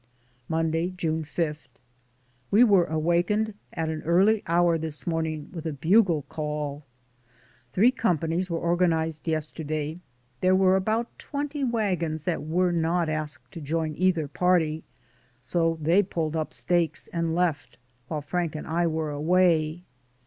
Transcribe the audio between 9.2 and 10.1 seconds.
yesterday;